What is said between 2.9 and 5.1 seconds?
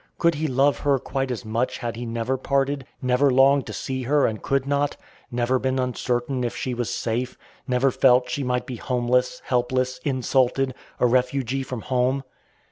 never longed to see her and could not;